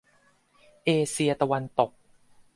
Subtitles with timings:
[0.85, 1.91] เอเชียตะวันตก